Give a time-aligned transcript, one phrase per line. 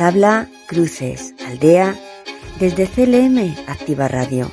[0.00, 1.94] Habla Cruces Aldea
[2.58, 4.50] desde CLM Activa Radio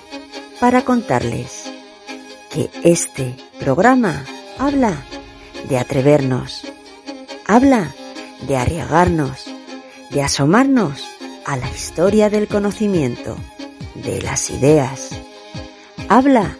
[0.59, 1.71] para contarles
[2.51, 4.23] que este programa
[4.59, 5.03] habla
[5.67, 6.71] de atrevernos,
[7.47, 7.91] habla
[8.47, 9.45] de arriesgarnos,
[10.11, 11.03] de asomarnos
[11.45, 13.35] a la historia del conocimiento,
[13.95, 15.09] de las ideas.
[16.07, 16.55] Habla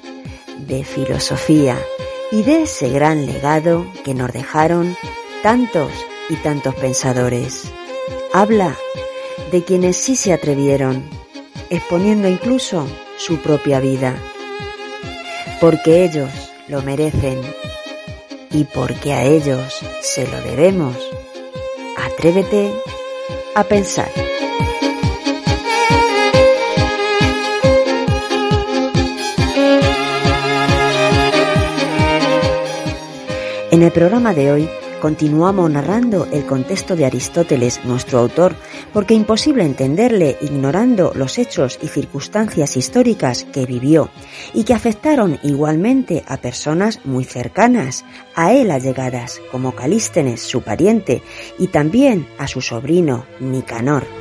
[0.58, 1.78] de filosofía
[2.32, 4.96] y de ese gran legado que nos dejaron
[5.44, 5.92] tantos
[6.30, 7.72] y tantos pensadores.
[8.34, 8.78] Habla
[9.52, 11.04] de quienes sí se atrevieron,
[11.70, 14.16] exponiendo incluso su propia vida.
[15.60, 16.30] Porque ellos
[16.70, 17.42] lo merecen
[18.50, 20.96] y porque a ellos se lo debemos.
[21.98, 22.72] Atrévete
[23.54, 24.10] a pensar.
[33.72, 34.70] En el programa de hoy
[35.02, 38.56] continuamos narrando el contexto de Aristóteles, nuestro autor,
[38.94, 44.10] porque imposible entenderle ignorando los hechos y circunstancias históricas que vivió
[44.54, 51.24] y que afectaron igualmente a personas muy cercanas, a él allegadas, como Calístenes, su pariente,
[51.58, 54.21] y también a su sobrino Nicanor.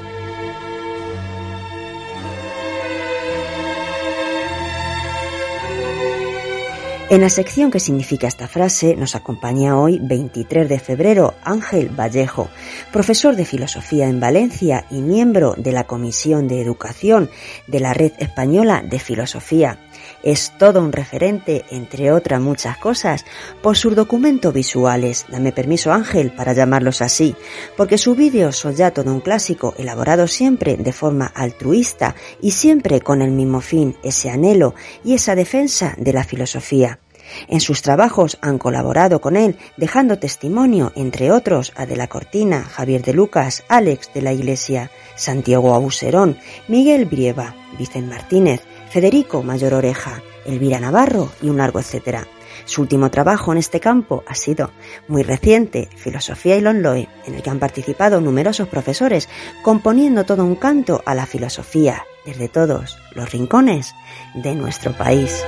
[7.11, 12.48] En la sección que significa esta frase nos acompaña hoy, 23 de febrero, Ángel Vallejo,
[12.92, 17.28] profesor de filosofía en Valencia y miembro de la Comisión de Educación
[17.67, 19.80] de la Red Española de Filosofía.
[20.23, 23.24] Es todo un referente, entre otras muchas cosas,
[23.61, 25.27] por sus documentos visuales.
[25.29, 27.34] Dame permiso, Ángel, para llamarlos así,
[27.77, 33.01] porque sus vídeos son ya todo un clásico, elaborado siempre de forma altruista y siempre
[33.01, 37.01] con el mismo fin, ese anhelo y esa defensa de la filosofía.
[37.48, 42.63] En sus trabajos han colaborado con él, dejando testimonio, entre otros, a De la Cortina,
[42.63, 46.39] Javier de Lucas, Alex de la Iglesia, Santiago Abuserón,
[46.69, 52.27] Miguel Brieva, Vicente Martínez, Federico Mayor Oreja, Elvira Navarro y un largo etcétera.
[52.64, 54.70] Su último trabajo en este campo ha sido
[55.08, 59.29] muy reciente, Filosofía y Lonloe, en el que han participado numerosos profesores,
[59.63, 63.95] componiendo todo un canto a la filosofía desde todos los rincones
[64.35, 65.45] de nuestro país.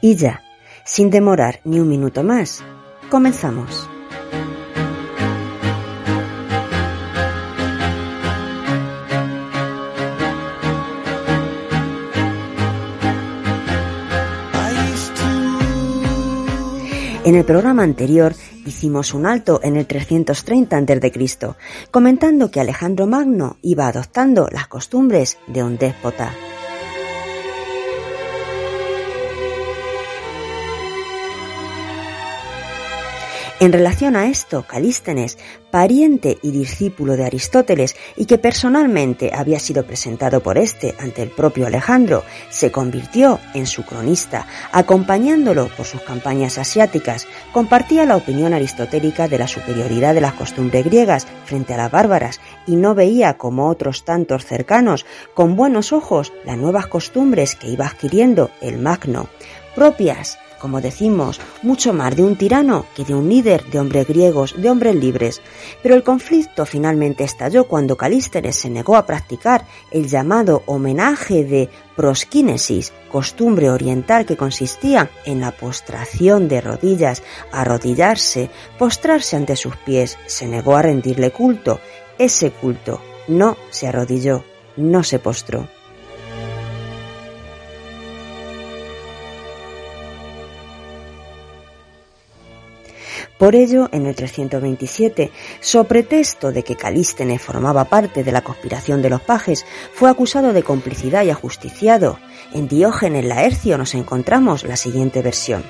[0.00, 0.42] Y ya,
[0.84, 2.64] sin demorar ni un minuto más,
[3.10, 3.88] comenzamos.
[17.22, 18.34] En el programa anterior
[18.66, 21.54] hicimos un alto en el 330 a.C.,
[21.90, 26.32] comentando que Alejandro Magno iba adoptando las costumbres de un déspota.
[33.62, 35.36] En relación a esto, Calístenes,
[35.70, 41.28] pariente y discípulo de Aristóteles y que personalmente había sido presentado por este ante el
[41.28, 48.54] propio Alejandro, se convirtió en su cronista, acompañándolo por sus campañas asiáticas, compartía la opinión
[48.54, 53.36] aristotélica de la superioridad de las costumbres griegas frente a las bárbaras y no veía
[53.36, 55.04] como otros tantos cercanos
[55.34, 59.28] con buenos ojos las nuevas costumbres que iba adquiriendo el Magno,
[59.74, 64.54] propias como decimos, mucho más de un tirano que de un líder de hombres griegos,
[64.56, 65.42] de hombres libres.
[65.82, 71.68] Pero el conflicto finalmente estalló cuando Calístenes se negó a practicar el llamado homenaje de
[71.96, 77.22] prosquínesis, costumbre oriental que consistía en la postración de rodillas,
[77.52, 81.80] arrodillarse, postrarse ante sus pies, se negó a rendirle culto.
[82.18, 84.44] Ese culto no se arrodilló,
[84.76, 85.68] no se postró.
[93.40, 99.00] Por ello, en el 327, so pretexto de que Calístenes formaba parte de la conspiración
[99.00, 99.64] de los pajes,
[99.94, 102.18] fue acusado de complicidad y ajusticiado.
[102.52, 105.64] En Diógenes Laercio nos encontramos la siguiente versión.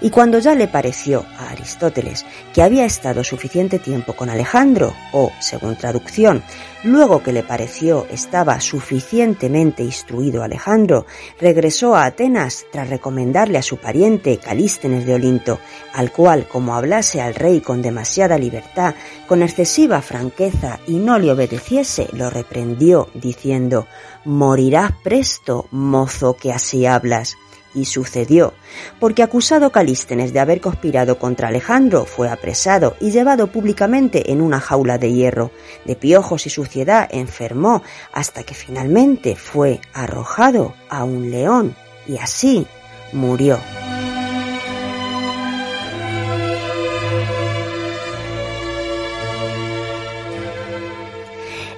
[0.00, 2.24] Y cuando ya le pareció a Aristóteles
[2.54, 6.44] que había estado suficiente tiempo con Alejandro, o, según traducción,
[6.86, 11.04] luego que le pareció estaba suficientemente instruido Alejandro,
[11.38, 15.58] regresó a Atenas tras recomendarle a su pariente Calístenes de Olinto,
[15.92, 18.94] al cual, como hablase al rey con demasiada libertad,
[19.26, 23.86] con excesiva franqueza y no le obedeciese, lo reprendió, diciendo,
[24.24, 27.36] Morirás presto, mozo que así hablas.
[27.76, 28.54] Y sucedió,
[28.98, 34.58] porque acusado Calístenes de haber conspirado contra Alejandro, fue apresado y llevado públicamente en una
[34.58, 35.52] jaula de hierro.
[35.84, 37.82] De piojos y suciedad enfermó
[38.12, 41.76] hasta que finalmente fue arrojado a un león
[42.08, 42.66] y así
[43.12, 43.60] murió.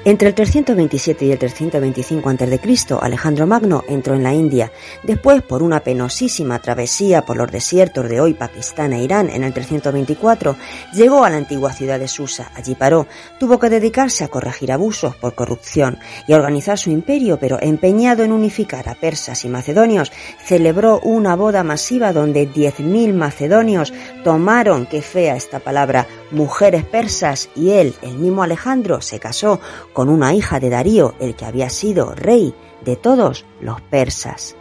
[0.09, 4.73] Entre el 327 y el 325 a.C., Alejandro Magno entró en la India.
[5.03, 9.53] Después, por una penosísima travesía por los desiertos de hoy Pakistán e Irán en el
[9.53, 10.57] 324,
[10.95, 12.51] llegó a la antigua ciudad de Susa.
[12.55, 13.07] Allí paró.
[13.39, 18.25] Tuvo que dedicarse a corregir abusos por corrupción y a organizar su imperio, pero empeñado
[18.25, 20.11] en unificar a persas y macedonios,
[20.43, 23.93] celebró una boda masiva donde 10.000 macedonios
[24.25, 29.61] tomaron, qué fea esta palabra, mujeres persas y él, el mismo Alejandro, se casó
[29.93, 32.55] con una hija de Darío, el que había sido rey
[32.85, 34.58] de todos los persas.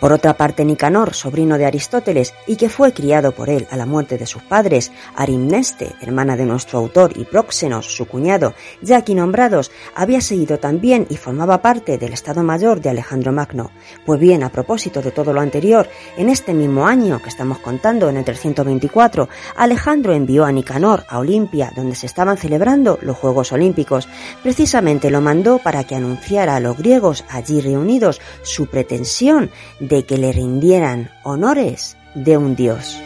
[0.00, 3.84] Por otra parte, Nicanor, sobrino de Aristóteles y que fue criado por él a la
[3.84, 9.14] muerte de sus padres, Arimneste, hermana de nuestro autor, y Próxenos, su cuñado, ya aquí
[9.14, 13.72] nombrados, había seguido también y formaba parte del Estado Mayor de Alejandro Magno.
[14.06, 15.86] Pues bien, a propósito de todo lo anterior,
[16.16, 21.18] en este mismo año que estamos contando, en el 324, Alejandro envió a Nicanor a
[21.18, 24.08] Olimpia, donde se estaban celebrando los Juegos Olímpicos.
[24.42, 29.50] Precisamente lo mandó para que anunciara a los griegos allí reunidos su pretensión
[29.90, 32.96] que le rindieran honores de un dios.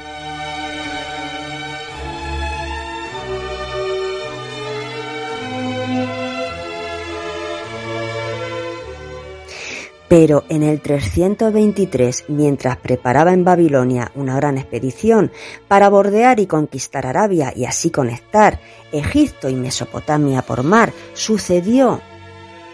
[10.08, 15.32] Pero en el 323, mientras preparaba en Babilonia una gran expedición
[15.66, 18.60] para bordear y conquistar Arabia y así conectar
[18.92, 22.02] Egipto y Mesopotamia por mar, sucedió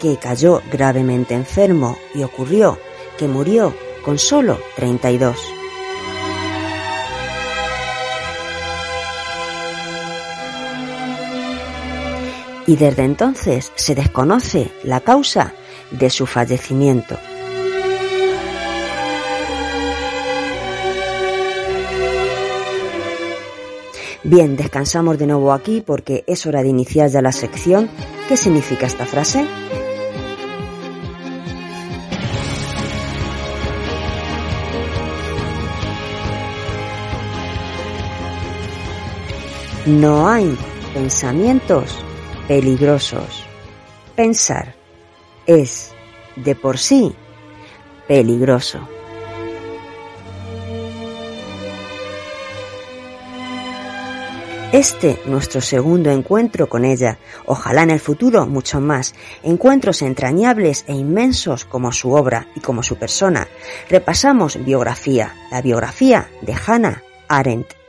[0.01, 2.77] que cayó gravemente enfermo y ocurrió
[3.17, 3.73] que murió
[4.03, 5.37] con solo 32.
[12.67, 15.53] Y desde entonces se desconoce la causa
[15.91, 17.17] de su fallecimiento.
[24.23, 27.89] Bien, descansamos de nuevo aquí porque es hora de iniciar ya la sección.
[28.27, 29.47] ¿Qué significa esta frase?
[39.85, 40.55] No hay
[40.93, 41.97] pensamientos
[42.47, 43.43] peligrosos.
[44.15, 44.75] Pensar
[45.47, 45.91] es
[46.35, 47.15] de por sí
[48.07, 48.87] peligroso.
[54.71, 57.17] Este, nuestro segundo encuentro con ella,
[57.47, 62.83] ojalá en el futuro mucho más, encuentros entrañables e inmensos como su obra y como
[62.83, 63.47] su persona.
[63.89, 67.80] Repasamos biografía, la biografía de Hannah Arendt.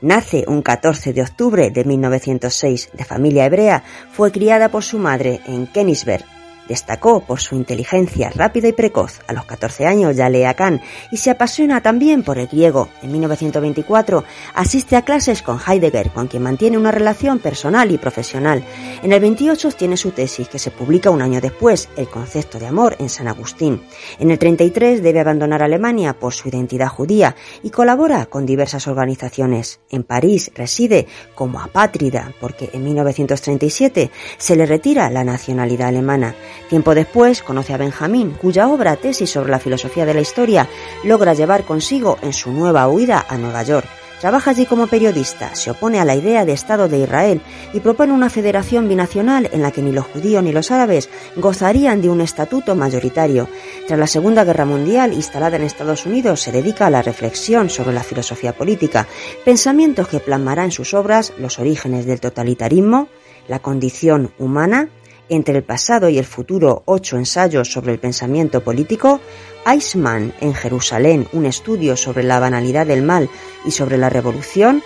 [0.00, 3.82] Nace un 14 de octubre de 1906 de familia hebrea,
[4.12, 6.24] fue criada por su madre en Königsberg,
[6.68, 9.20] Destacó por su inteligencia rápida y precoz.
[9.26, 12.88] A los 14 años ya lee a Kant y se apasiona también por el griego.
[13.02, 18.62] En 1924 asiste a clases con Heidegger, con quien mantiene una relación personal y profesional.
[19.02, 22.66] En el 28 tiene su tesis, que se publica un año después, El concepto de
[22.66, 23.82] amor en San Agustín.
[24.18, 29.80] En el 33 debe abandonar Alemania por su identidad judía y colabora con diversas organizaciones.
[29.90, 36.34] En París reside como apátrida porque en 1937 se le retira la nacionalidad alemana.
[36.68, 40.68] Tiempo después conoce a Benjamín, cuya obra tesis sobre la filosofía de la historia
[41.04, 43.88] logra llevar consigo en su nueva huida a Nueva York.
[44.20, 47.40] Trabaja allí como periodista, se opone a la idea de Estado de Israel
[47.72, 52.02] y propone una federación binacional en la que ni los judíos ni los árabes gozarían
[52.02, 53.48] de un estatuto mayoritario.
[53.86, 57.92] Tras la Segunda Guerra Mundial, instalada en Estados Unidos, se dedica a la reflexión sobre
[57.92, 59.06] la filosofía política,
[59.44, 63.06] pensamientos que plasmará en sus obras los orígenes del totalitarismo,
[63.46, 64.88] la condición humana,
[65.28, 69.20] entre el pasado y el futuro, ocho ensayos sobre el pensamiento político,
[69.66, 73.28] Eichmann en Jerusalén, un estudio sobre la banalidad del mal
[73.64, 74.82] y sobre la revolución,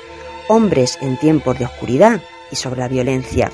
[0.49, 2.21] Hombres en tiempos de oscuridad
[2.51, 3.51] y sobre la violencia.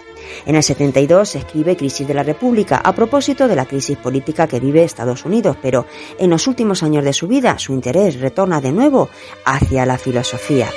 [0.46, 4.60] En el 72 escribe Crisis de la República a propósito de la crisis política que
[4.60, 5.86] vive Estados Unidos, pero
[6.18, 9.08] en los últimos años de su vida su interés retorna de nuevo
[9.44, 10.68] hacia la filosofía.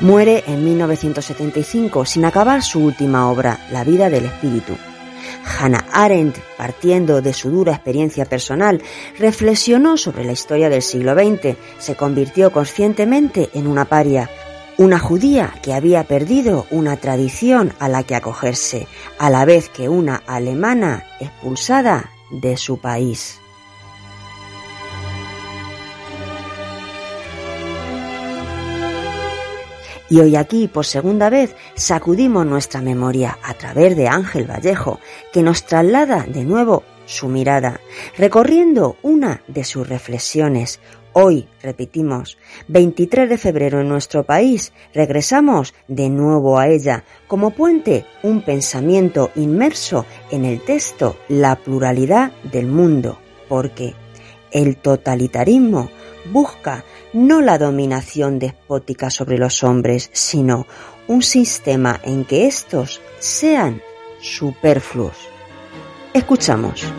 [0.00, 4.74] Muere en 1975 sin acabar su última obra, La vida del espíritu.
[5.44, 8.82] Hannah Arendt, partiendo de su dura experiencia personal,
[9.18, 14.30] reflexionó sobre la historia del siglo XX, se convirtió conscientemente en una paria,
[14.78, 18.86] una judía que había perdido una tradición a la que acogerse,
[19.18, 23.39] a la vez que una alemana expulsada de su país.
[30.10, 34.98] Y hoy aquí, por segunda vez, sacudimos nuestra memoria a través de Ángel Vallejo,
[35.32, 37.80] que nos traslada de nuevo su mirada,
[38.18, 40.80] recorriendo una de sus reflexiones.
[41.12, 48.04] Hoy, repetimos, 23 de febrero en nuestro país, regresamos de nuevo a ella como puente,
[48.24, 53.94] un pensamiento inmerso en el texto La pluralidad del mundo, porque
[54.52, 55.90] el totalitarismo
[56.32, 60.66] busca no la dominación despótica sobre los hombres, sino
[61.08, 63.82] un sistema en que estos sean
[64.20, 65.16] superfluos.
[66.14, 66.92] Escuchamos.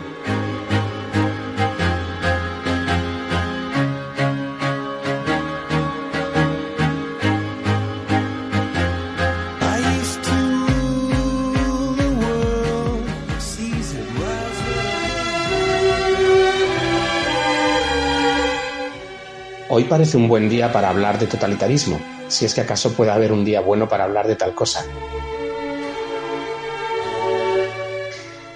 [19.82, 23.32] Hoy parece un buen día para hablar de totalitarismo, si es que acaso puede haber
[23.32, 24.86] un día bueno para hablar de tal cosa.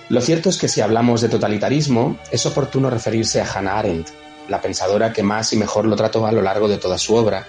[0.09, 4.11] Lo cierto es que si hablamos de totalitarismo, es oportuno referirse a Hannah Arendt,
[4.49, 7.45] la pensadora que más y mejor lo trató a lo largo de toda su obra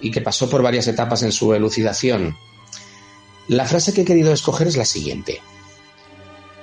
[0.00, 2.36] y que pasó por varias etapas en su elucidación.
[3.46, 5.40] La frase que he querido escoger es la siguiente.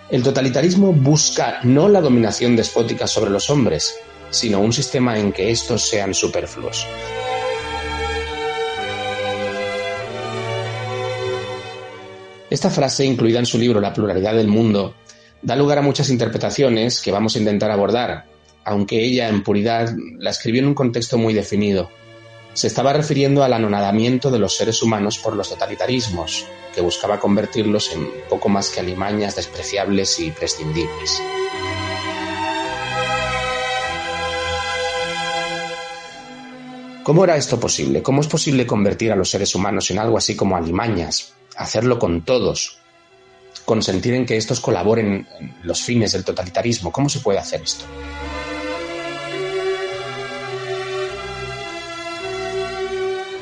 [0.09, 3.95] El totalitarismo busca no la dominación despótica sobre los hombres,
[4.31, 6.87] sino un sistema en que estos sean superfluos.
[12.49, 14.95] Esta frase, incluida en su libro La pluralidad del mundo,
[15.41, 18.25] da lugar a muchas interpretaciones que vamos a intentar abordar,
[18.65, 21.89] aunque ella en puridad la escribió en un contexto muy definido.
[22.53, 26.45] Se estaba refiriendo al anonadamiento de los seres humanos por los totalitarismos,
[26.75, 31.21] que buscaba convertirlos en poco más que alimañas despreciables y prescindibles.
[37.03, 38.03] ¿Cómo era esto posible?
[38.03, 41.33] ¿Cómo es posible convertir a los seres humanos en algo así como alimañas?
[41.55, 42.77] Hacerlo con todos,
[43.65, 46.91] consentir en que estos colaboren en los fines del totalitarismo.
[46.91, 47.85] ¿Cómo se puede hacer esto?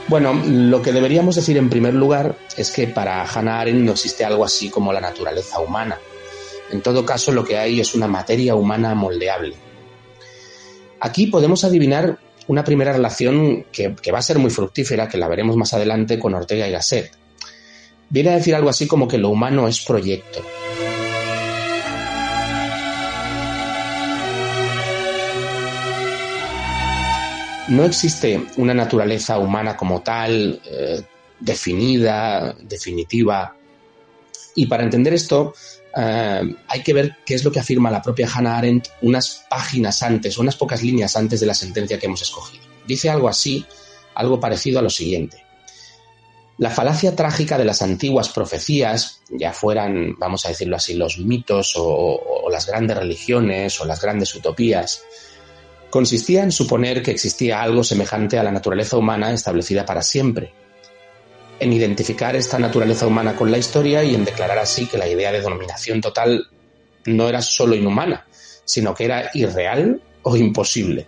[0.07, 4.23] Bueno, lo que deberíamos decir en primer lugar es que para Hannah Arendt no existe
[4.23, 5.99] algo así como la naturaleza humana.
[6.71, 9.55] En todo caso, lo que hay es una materia humana moldeable.
[11.01, 15.55] Aquí podemos adivinar una primera relación que, va a ser muy fructífera, que la veremos
[15.55, 17.11] más adelante con Ortega y Gasset.
[18.09, 20.41] Viene a decir algo así como que lo humano es proyecto.
[27.67, 31.03] No existe una naturaleza humana como tal, eh,
[31.39, 33.55] definida, definitiva.
[34.55, 35.53] Y para entender esto,
[35.95, 40.03] eh, hay que ver qué es lo que afirma la propia Hannah Arendt unas páginas
[40.03, 42.63] antes, unas pocas líneas antes de la sentencia que hemos escogido.
[42.87, 43.65] Dice algo así,
[44.15, 45.45] algo parecido a lo siguiente.
[46.57, 51.73] La falacia trágica de las antiguas profecías, ya fueran, vamos a decirlo así, los mitos
[51.77, 55.01] o las grandes religiones o las grandes utopías,
[55.89, 60.53] consistía en suponer que existía algo semejante a la naturaleza humana establecida para siempre,
[61.59, 65.31] en identificar esta naturaleza humana con la historia y en declarar así que la idea
[65.31, 66.47] de dominación total
[67.05, 68.25] no era solo inhumana,
[68.65, 71.07] sino que era irreal o imposible.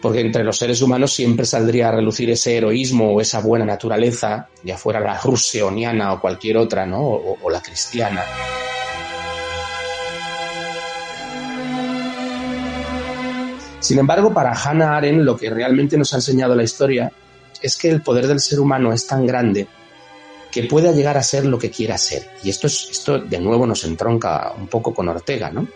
[0.00, 4.48] Porque entre los seres humanos siempre saldría a relucir ese heroísmo o esa buena naturaleza,
[4.62, 7.00] ya fuera la rusioniana o cualquier otra, ¿no?
[7.00, 8.24] o, o la cristiana.
[13.88, 17.10] Sin embargo, para Hannah Arendt lo que realmente nos ha enseñado la historia
[17.62, 19.66] es que el poder del ser humano es tan grande
[20.50, 22.28] que pueda llegar a ser lo que quiera ser.
[22.44, 25.66] Y esto, es, esto de nuevo nos entronca un poco con Ortega, ¿no?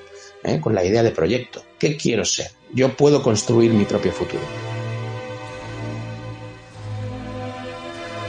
[0.45, 0.61] ¿Eh?
[0.61, 1.64] Con la idea de proyecto.
[1.78, 2.50] ¿Qué quiero ser?
[2.75, 4.42] Yo puedo construir mi propio futuro.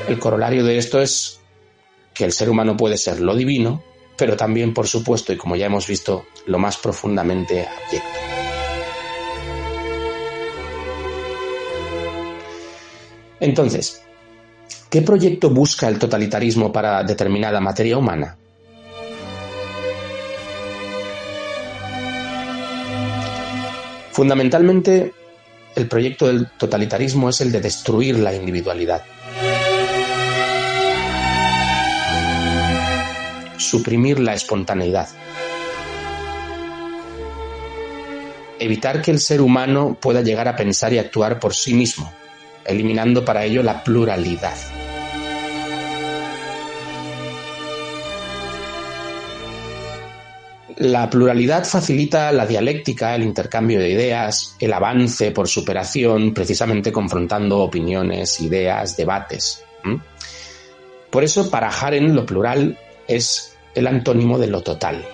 [0.07, 1.41] El corolario de esto es
[2.13, 3.83] que el ser humano puede ser lo divino,
[4.15, 8.42] pero también, por supuesto, y como ya hemos visto, lo más profundamente abyecto.
[13.43, 14.01] Entonces,
[14.89, 18.37] ¿qué proyecto busca el totalitarismo para determinada materia humana?
[24.13, 25.11] Fundamentalmente,
[25.75, 29.03] el proyecto del totalitarismo es el de destruir la individualidad.
[33.57, 35.09] Suprimir la espontaneidad.
[38.57, 42.09] Evitar que el ser humano pueda llegar a pensar y actuar por sí mismo,
[42.65, 44.55] eliminando para ello la pluralidad.
[50.77, 57.59] La pluralidad facilita la dialéctica, el intercambio de ideas, el avance por superación, precisamente confrontando
[57.59, 59.63] opiniones, ideas, debates.
[61.11, 62.77] Por eso, para Haren, lo plural
[63.07, 65.05] es el antónimo de lo total.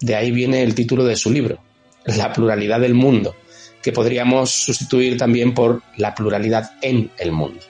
[0.00, 1.58] De ahí viene el título de su libro,
[2.04, 3.36] La pluralidad del mundo,
[3.82, 7.60] que podríamos sustituir también por la pluralidad en el mundo.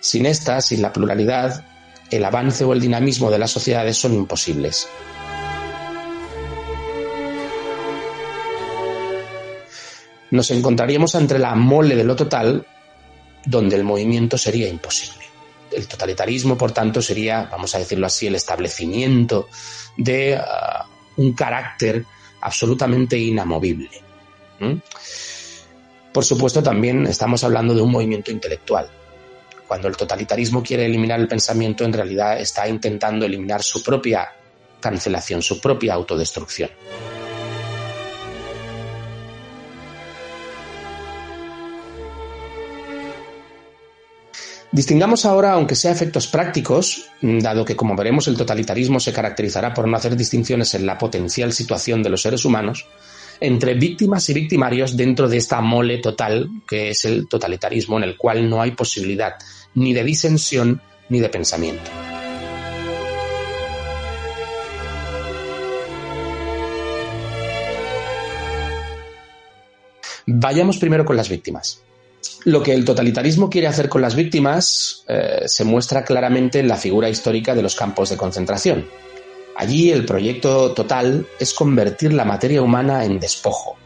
[0.00, 1.64] Sin esta, sin la pluralidad,
[2.10, 4.88] el avance o el dinamismo de las sociedades son imposibles.
[10.30, 12.66] Nos encontraríamos entre la mole de lo total,
[13.44, 15.26] donde el movimiento sería imposible.
[15.70, 19.48] El totalitarismo, por tanto, sería, vamos a decirlo así, el establecimiento
[19.96, 22.04] de ah, un carácter
[22.40, 23.90] absolutamente inamovible.
[26.12, 28.88] Por supuesto, también estamos hablando de un movimiento intelectual.
[29.66, 34.28] Cuando el totalitarismo quiere eliminar el pensamiento, en realidad está intentando eliminar su propia
[34.80, 36.70] cancelación, su propia autodestrucción.
[44.72, 49.86] Distingamos ahora, aunque sea efectos prácticos, dado que como veremos el totalitarismo se caracterizará por
[49.86, 52.86] no hacer distinciones en la potencial situación de los seres humanos,
[53.38, 58.16] entre víctimas y victimarios dentro de esta mole total que es el totalitarismo en el
[58.16, 59.34] cual no hay posibilidad
[59.74, 61.90] ni de disensión ni de pensamiento.
[70.26, 71.82] Vayamos primero con las víctimas.
[72.44, 76.76] Lo que el totalitarismo quiere hacer con las víctimas eh, se muestra claramente en la
[76.76, 78.88] figura histórica de los campos de concentración.
[79.56, 83.76] Allí el proyecto total es convertir la materia humana en despojo.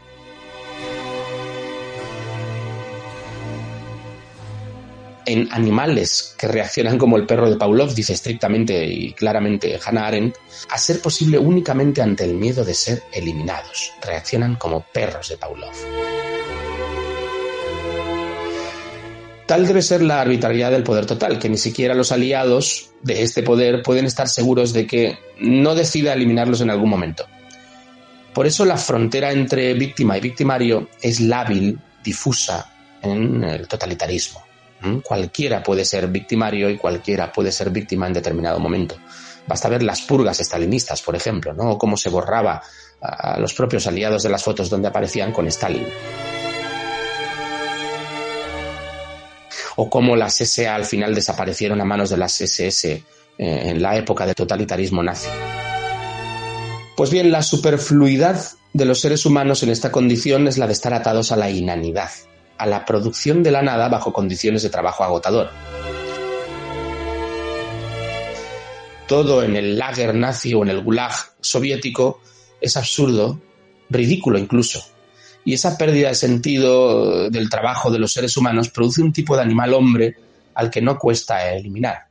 [5.27, 10.37] En animales que reaccionan como el perro de Pavlov, dice estrictamente y claramente Hannah Arendt,
[10.69, 13.91] a ser posible únicamente ante el miedo de ser eliminados.
[14.01, 16.16] Reaccionan como perros de Pavlov.
[19.47, 23.43] Tal debe ser la arbitrariedad del poder total, que ni siquiera los aliados de este
[23.43, 27.25] poder pueden estar seguros de que no decida eliminarlos en algún momento.
[28.33, 32.69] Por eso la frontera entre víctima y victimario es lábil, difusa
[33.01, 34.43] en el totalitarismo.
[34.81, 34.97] ¿Mm?
[34.97, 38.97] Cualquiera puede ser victimario y cualquiera puede ser víctima en determinado momento.
[39.47, 41.71] Basta ver las purgas estalinistas, por ejemplo, ¿no?
[41.71, 42.61] O cómo se borraba
[43.01, 45.87] a los propios aliados de las fotos donde aparecían con Stalin.
[49.77, 53.03] O cómo las SA al final desaparecieron a manos de las SS eh,
[53.37, 55.29] en la época del totalitarismo nazi.
[56.97, 58.41] Pues bien, la superfluidad
[58.73, 62.09] de los seres humanos en esta condición es la de estar atados a la inanidad,
[62.57, 65.51] a la producción de la nada bajo condiciones de trabajo agotador.
[69.07, 72.19] Todo en el lager nazi o en el gulag soviético
[72.59, 73.39] es absurdo,
[73.91, 74.83] ridículo incluso,
[75.47, 79.43] y esa pérdida de sentido del trabajo de los seres humanos produce un tipo de
[79.43, 80.17] animal hombre
[80.53, 82.07] al que no cuesta eliminar.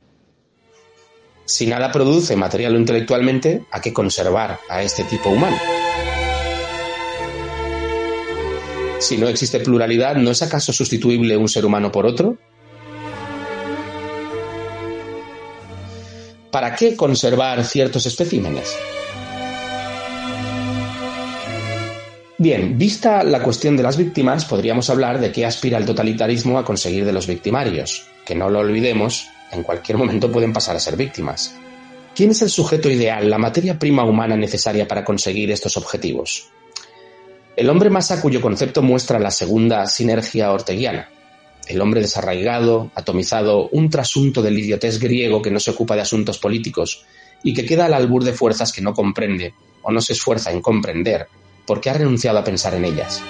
[1.45, 5.55] Si nada produce material o intelectualmente, ¿a qué conservar a este tipo humano?
[8.99, 12.39] Si no existe pluralidad, ¿no es acaso sustituible un ser humano por otro?
[16.49, 18.75] ¿Para qué conservar ciertos especímenes?
[22.39, 26.63] Bien, vista la cuestión de las víctimas, podríamos hablar de qué aspira el totalitarismo a
[26.63, 30.95] conseguir de los victimarios, que no lo olvidemos, en cualquier momento pueden pasar a ser
[30.95, 31.55] víctimas.
[32.15, 36.51] ¿Quién es el sujeto ideal, la materia prima humana necesaria para conseguir estos objetivos?
[37.55, 41.09] El hombre masa cuyo concepto muestra la segunda sinergia orteguiana.
[41.67, 46.37] El hombre desarraigado, atomizado, un trasunto del idiotez griego que no se ocupa de asuntos
[46.37, 47.03] políticos
[47.43, 50.61] y que queda al albur de fuerzas que no comprende o no se esfuerza en
[50.61, 51.27] comprender,
[51.67, 53.21] porque ha renunciado a pensar en ellas.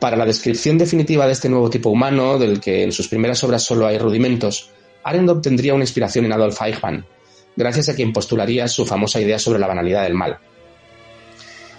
[0.00, 3.62] Para la descripción definitiva de este nuevo tipo humano, del que en sus primeras obras
[3.62, 4.70] solo hay rudimentos,
[5.04, 7.06] Arendt obtendría una inspiración en Adolf Eichmann,
[7.54, 10.38] gracias a quien postularía su famosa idea sobre la banalidad del mal.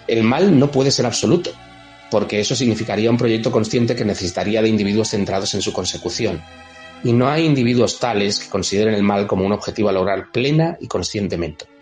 [0.06, 1.50] El mal no puede ser absoluto,
[2.10, 6.42] porque eso significaría un proyecto consciente que necesitaría de individuos centrados en su consecución,
[7.02, 10.78] y no hay individuos tales que consideren el mal como un objetivo a lograr plena
[10.80, 11.73] y conscientemente.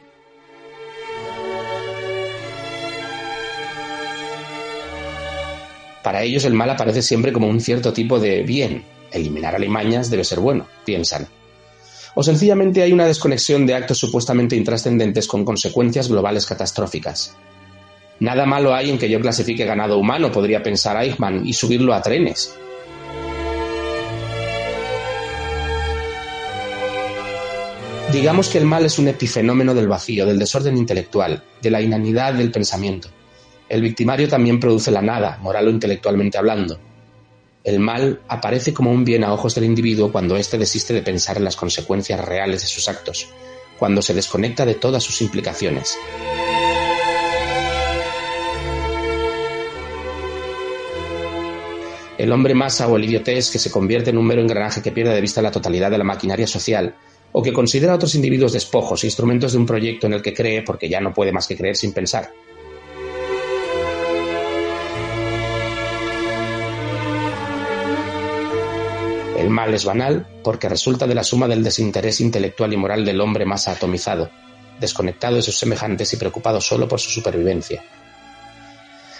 [6.02, 8.84] Para ellos el mal aparece siempre como un cierto tipo de bien.
[9.12, 11.28] Eliminar alimañas debe ser bueno, piensan.
[12.14, 17.36] O sencillamente hay una desconexión de actos supuestamente intrascendentes con consecuencias globales catastróficas.
[18.20, 22.02] Nada malo hay en que yo clasifique ganado humano, podría pensar Eichmann, y subirlo a
[22.02, 22.54] trenes.
[28.12, 32.34] Digamos que el mal es un epifenómeno del vacío, del desorden intelectual, de la inanidad
[32.34, 33.08] del pensamiento
[33.72, 36.78] El victimario también produce la nada, moral o intelectualmente hablando.
[37.64, 41.38] El mal aparece como un bien a ojos del individuo cuando éste desiste de pensar
[41.38, 43.30] en las consecuencias reales de sus actos,
[43.78, 45.96] cuando se desconecta de todas sus implicaciones.
[52.18, 55.14] El hombre masa o el idiotés que se convierte en un mero engranaje que pierde
[55.14, 56.94] de vista la totalidad de la maquinaria social
[57.32, 60.60] o que considera a otros individuos despojos, instrumentos de un proyecto en el que cree
[60.60, 62.30] porque ya no puede más que creer sin pensar.
[69.42, 73.20] El mal es banal porque resulta de la suma del desinterés intelectual y moral del
[73.20, 74.30] hombre más atomizado,
[74.78, 77.82] desconectado de sus semejantes y preocupado solo por su supervivencia.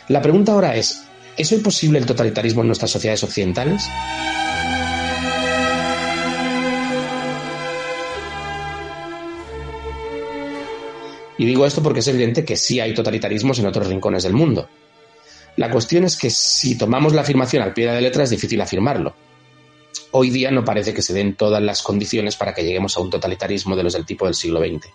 [0.06, 1.02] La pregunta ahora es,
[1.36, 3.82] ¿es hoy posible el totalitarismo en nuestras sociedades occidentales?
[11.36, 14.68] Y digo esto porque es evidente que sí hay totalitarismos en otros rincones del mundo.
[15.56, 18.60] La cuestión es que si tomamos la afirmación al pie de la letra es difícil
[18.60, 19.31] afirmarlo.
[20.14, 23.08] Hoy día no parece que se den todas las condiciones para que lleguemos a un
[23.08, 24.88] totalitarismo de los del tipo del siglo XX.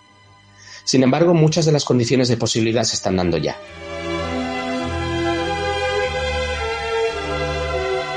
[0.84, 3.58] Sin embargo, muchas de las condiciones de posibilidad se están dando ya.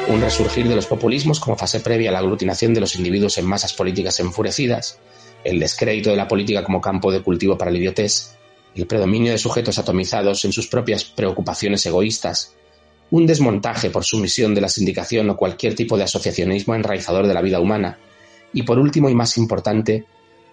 [0.08, 3.46] Un resurgir de los populismos como fase previa a la aglutinación de los individuos en
[3.46, 4.98] masas políticas enfurecidas,
[5.42, 8.36] el descrédito de la política como campo de cultivo para el idiotés,
[8.74, 12.54] el predominio de sujetos atomizados en sus propias preocupaciones egoístas,
[13.10, 17.42] un desmontaje por sumisión de la sindicación o cualquier tipo de asociacionismo enraizador de la
[17.42, 17.98] vida humana,
[18.52, 20.04] y por último y más importante,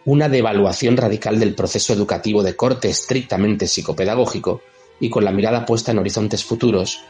[0.05, 4.61] una devaluación radical del proceso educativo de corte estrictamente psicopedagógico
[4.99, 7.01] y con la mirada puesta en horizontes futuros,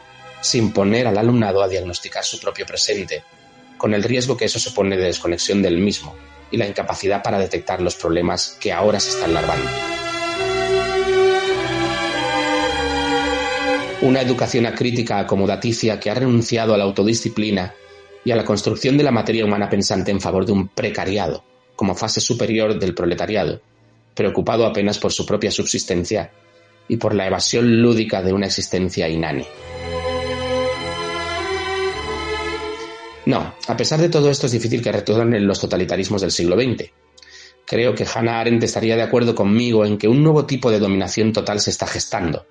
[0.41, 3.23] sin poner al alumnado a diagnosticar su propio presente,
[3.77, 6.15] con el riesgo que eso supone de desconexión del mismo,
[6.51, 9.69] y la incapacidad para detectar los problemas que ahora se están larvando.
[14.07, 17.75] Una educación acrítica acomodaticia que ha renunciado a la autodisciplina
[18.23, 21.43] y a la construcción de la materia humana pensante en favor de un precariado,
[21.75, 23.59] como fase superior del proletariado,
[24.15, 26.31] preocupado apenas por su propia subsistencia
[26.87, 29.45] y por la evasión lúdica de una existencia inane.
[33.25, 36.89] No, a pesar de todo esto es difícil que retornen los totalitarismos del siglo XX.
[37.65, 41.33] Creo que Hannah Arendt estaría de acuerdo conmigo en que un nuevo tipo de dominación
[41.33, 42.45] total se está gestando,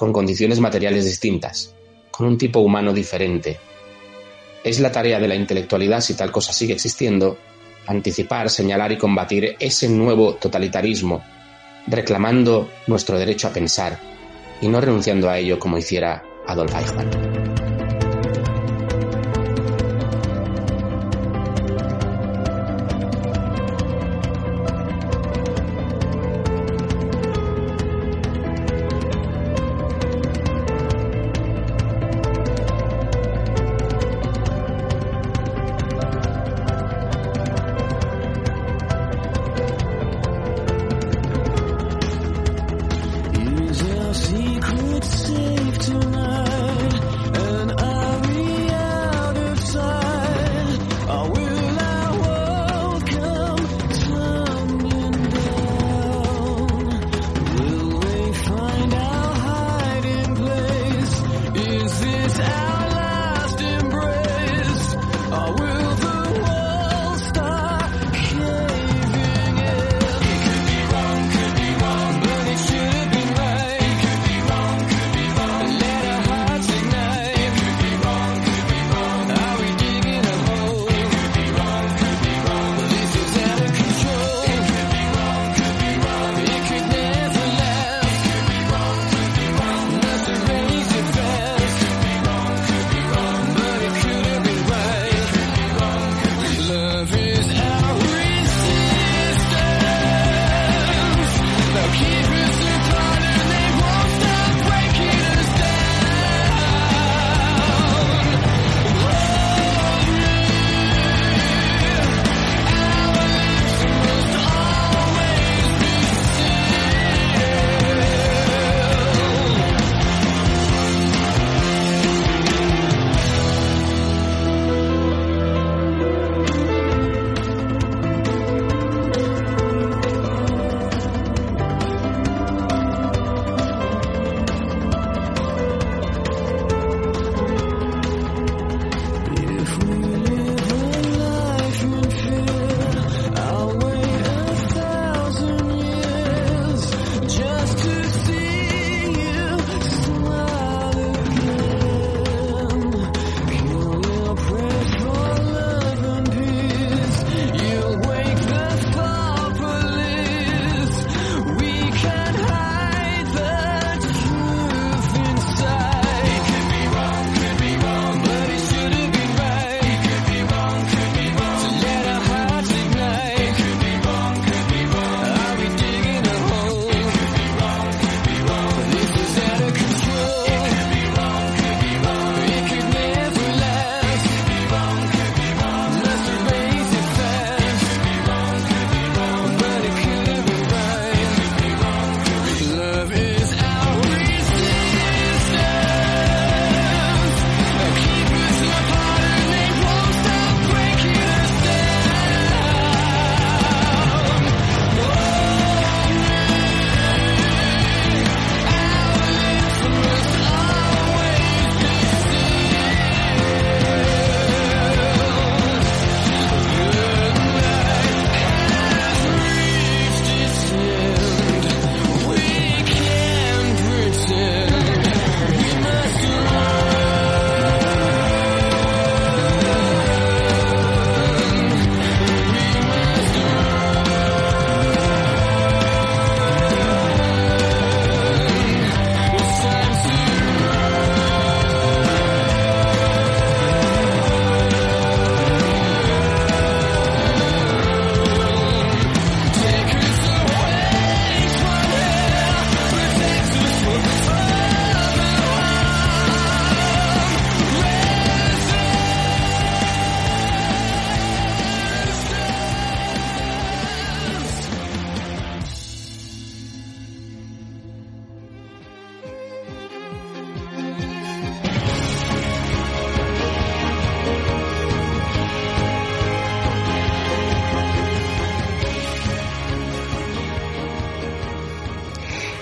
[0.00, 1.74] con condiciones materiales distintas,
[2.10, 3.58] con un tipo humano diferente.
[4.64, 7.36] Es la tarea de la intelectualidad, si tal cosa sigue existiendo,
[7.86, 11.22] anticipar, señalar y combatir ese nuevo totalitarismo,
[11.86, 14.00] reclamando nuestro derecho a pensar
[14.62, 17.49] y no renunciando a ello como hiciera Adolf Eichmann.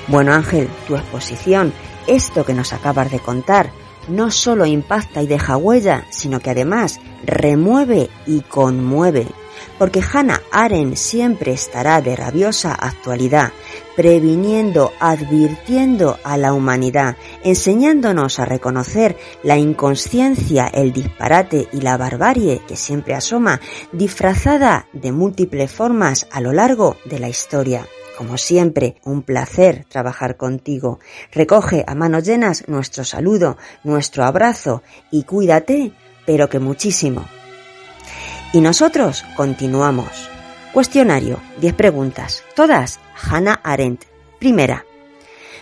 [0.08, 1.74] Bueno Ángel, tu exposición,
[2.06, 3.70] esto que nos acabas de contar,
[4.08, 9.26] no solo impacta y deja huella, sino que además remueve y conmueve.
[9.78, 13.52] Porque Hannah Arendt siempre estará de rabiosa actualidad,
[13.96, 22.62] previniendo, advirtiendo a la humanidad, enseñándonos a reconocer la inconsciencia, el disparate y la barbarie
[22.66, 23.60] que siempre asoma,
[23.92, 27.84] disfrazada de múltiples formas a lo largo de la historia.
[28.18, 30.98] Como siempre, un placer trabajar contigo.
[31.30, 35.92] Recoge a manos llenas nuestro saludo, nuestro abrazo y cuídate,
[36.26, 37.24] pero que muchísimo.
[38.52, 40.28] Y nosotros continuamos.
[40.72, 44.02] Cuestionario, 10 preguntas, todas Hannah Arendt.
[44.40, 44.84] Primera,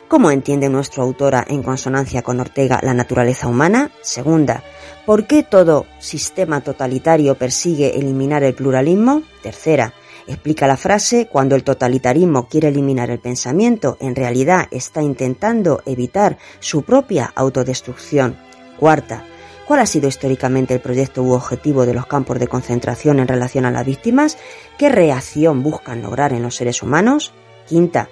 [0.09, 3.91] ¿cómo entiende nuestra autora en consonancia con Ortega la naturaleza humana?
[4.01, 4.63] Segunda,
[5.05, 9.25] ¿por qué todo sistema totalitario persigue eliminar el pluralismo?
[9.43, 9.93] Tercera,
[10.27, 16.39] Explica la frase, cuando el totalitarismo quiere eliminar el pensamiento, en realidad está intentando evitar
[16.59, 18.37] su propia autodestrucción.
[18.77, 19.25] Cuarta,
[19.67, 23.67] ¿cuál ha sido históricamente el proyecto u objetivo de los campos de concentración en relación
[23.67, 24.37] a las víctimas?
[24.79, 27.33] ¿Qué reacción buscan lograr en los seres humanos?
[27.69, 28.09] Quinta,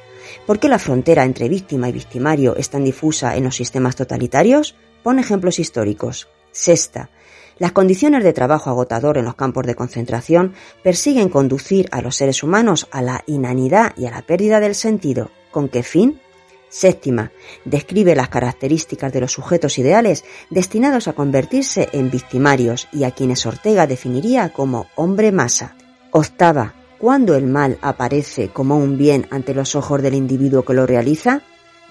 [0.47, 4.77] ¿por qué la frontera entre víctima y victimario es tan difusa en los sistemas totalitarios?
[5.03, 6.29] Pon ejemplos históricos.
[6.53, 7.11] Sexta,
[7.59, 12.43] las condiciones de trabajo agotador en los campos de concentración persiguen conducir a los seres
[12.43, 15.31] humanos a la inanidad y a la pérdida del sentido.
[15.51, 16.21] ¿Con qué fin?
[16.69, 17.31] Séptima,
[17.65, 23.47] describe las características de los sujetos ideales destinados a convertirse en victimarios y a quienes
[23.47, 25.77] Ortega definiría como hombre masa.
[26.11, 30.85] Octava, ¿cuándo el mal aparece como un bien ante los ojos del individuo que lo
[30.85, 31.43] realiza?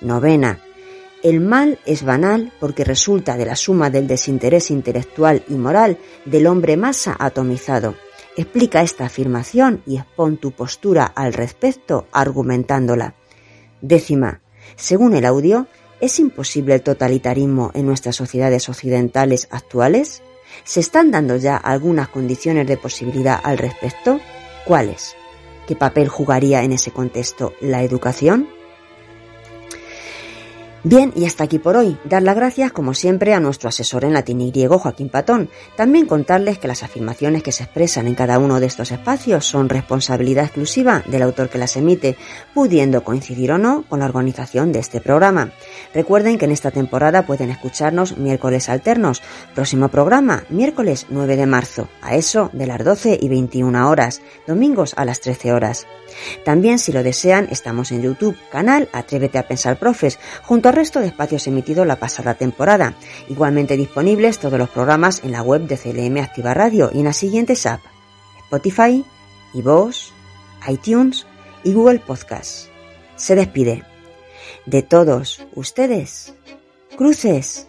[0.01, 0.59] Novena,
[1.23, 6.47] el mal es banal porque resulta de la suma del desinterés intelectual y moral del
[6.47, 7.95] hombre masa atomizado.
[8.35, 13.15] Explica esta afirmación y expon tu postura al respecto argumentándola.
[13.81, 14.41] Décima.
[14.75, 15.67] Según el audio,
[16.01, 20.23] ¿es imposible el totalitarismo en nuestras sociedades occidentales actuales?
[20.65, 24.19] ¿Se están dando ya algunas condiciones de posibilidad al respecto?
[24.65, 25.15] ¿Cuáles?
[25.67, 28.49] ¿Qué papel jugaría en ese contexto la educación?
[30.85, 31.97] Bien, y hasta aquí por hoy.
[32.03, 35.49] Dar las gracias, como siempre, a nuestro asesor en latín y griego, Joaquín Patón.
[35.77, 39.69] También contarles que las afirmaciones que se expresan en cada uno de estos espacios son
[39.69, 42.17] responsabilidad exclusiva del autor que las emite,
[42.53, 45.53] pudiendo coincidir o no con la organización de este programa.
[45.93, 49.21] Recuerden que en esta temporada pueden escucharnos miércoles alternos.
[49.55, 54.95] Próximo programa, miércoles 9 de marzo, a eso de las 12 y 21 horas, domingos
[54.97, 55.87] a las 13 horas.
[56.43, 61.07] También, si lo desean, estamos en YouTube, canal Atrévete a Pensar Profes, junto resto de
[61.07, 62.95] espacios emitidos la pasada temporada.
[63.29, 67.17] Igualmente disponibles todos los programas en la web de CLM Activa Radio y en las
[67.17, 67.85] siguientes apps:
[68.43, 69.05] Spotify,
[69.53, 70.11] iVoox,
[70.67, 71.25] iTunes
[71.63, 72.67] y Google Podcast.
[73.15, 73.83] Se despide.
[74.65, 76.33] De todos ustedes,
[76.97, 77.67] cruces,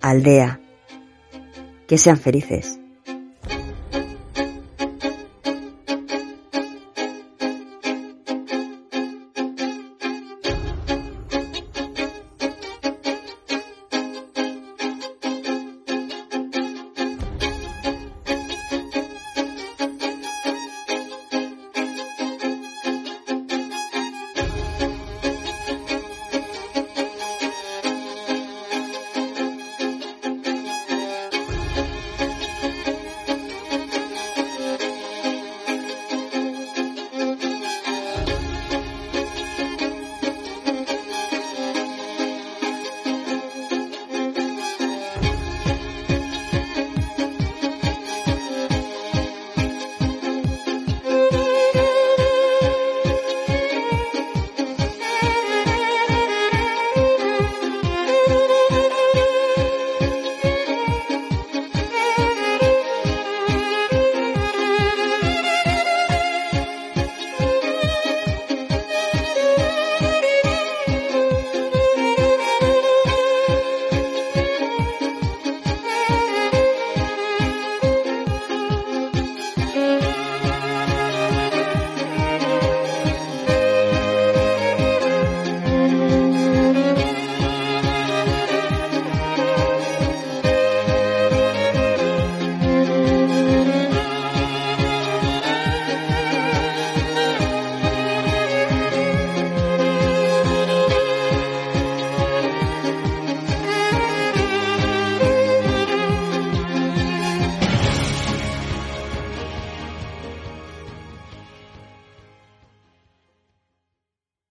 [0.00, 0.60] aldea.
[1.86, 2.81] Que sean felices.